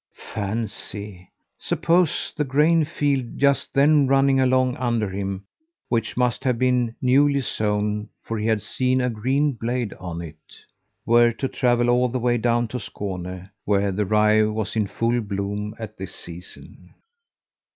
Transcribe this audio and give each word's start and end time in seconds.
Fancy! 0.33 1.29
Suppose 1.59 2.33
the 2.35 2.43
grain 2.43 2.85
field 2.85 3.37
just 3.37 3.75
then 3.75 4.07
running 4.07 4.39
along 4.39 4.75
under 4.77 5.07
him 5.11 5.43
which 5.89 6.17
must 6.17 6.43
have 6.43 6.57
been 6.57 6.95
newly 7.03 7.41
sown 7.41 8.09
for 8.23 8.39
he 8.39 8.47
had 8.47 8.63
seen 8.63 8.99
a 8.99 9.11
green 9.11 9.51
blade 9.53 9.93
on 9.99 10.19
it 10.19 10.55
were 11.05 11.31
to 11.33 11.47
travel 11.47 11.87
all 11.91 12.09
the 12.09 12.17
way 12.17 12.39
down 12.39 12.67
to 12.69 12.77
Skåne 12.79 13.51
where 13.65 13.91
the 13.91 14.07
rye 14.07 14.41
was 14.41 14.75
in 14.75 14.87
full 14.87 15.21
bloom 15.21 15.75
at 15.77 15.97
this 15.97 16.15
season! 16.15 16.95